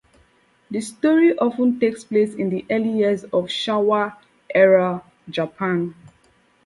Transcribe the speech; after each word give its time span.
The 0.71 0.81
stories 0.81 1.35
often 1.39 1.79
take 1.79 1.95
place 2.09 2.33
in 2.33 2.49
the 2.49 2.65
early 2.71 2.89
years 2.91 3.23
of 3.25 3.45
Showa 3.49 4.17
Era 4.49 5.03
Japan. 5.29 5.93